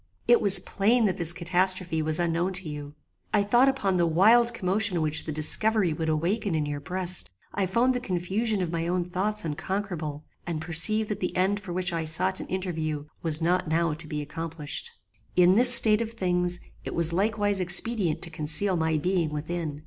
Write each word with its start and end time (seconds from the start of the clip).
It 0.27 0.41
was 0.41 0.57
plain 0.59 1.05
that 1.05 1.17
this 1.17 1.31
catastrophe 1.31 2.01
was 2.01 2.19
unknown 2.19 2.53
to 2.53 2.67
you: 2.67 2.95
I 3.35 3.43
thought 3.43 3.69
upon 3.69 3.97
the 3.97 4.07
wild 4.07 4.51
commotion 4.51 4.99
which 5.03 5.25
the 5.25 5.31
discovery 5.31 5.93
would 5.93 6.09
awaken 6.09 6.55
in 6.55 6.65
your 6.65 6.79
breast: 6.79 7.29
I 7.53 7.67
found 7.67 7.93
the 7.93 7.99
confusion 7.99 8.63
of 8.63 8.71
my 8.71 8.87
own 8.87 9.05
thoughts 9.05 9.45
unconquerable, 9.45 10.25
and 10.47 10.59
perceived 10.59 11.09
that 11.09 11.19
the 11.19 11.37
end 11.37 11.59
for 11.59 11.71
which 11.71 11.93
I 11.93 12.05
sought 12.05 12.39
an 12.39 12.47
interview 12.47 13.05
was 13.21 13.43
not 13.43 13.67
now 13.69 13.93
to 13.93 14.07
be 14.07 14.23
accomplished. 14.23 14.89
"In 15.35 15.53
this 15.53 15.71
state 15.71 16.01
of 16.01 16.13
things 16.13 16.59
it 16.83 16.95
was 16.95 17.13
likewise 17.13 17.59
expedient 17.59 18.23
to 18.23 18.31
conceal 18.31 18.77
my 18.77 18.97
being 18.97 19.29
within. 19.29 19.79